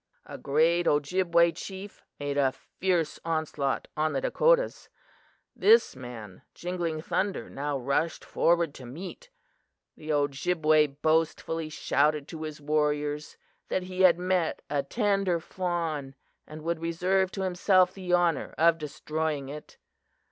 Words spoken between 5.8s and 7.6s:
man Jingling Thunder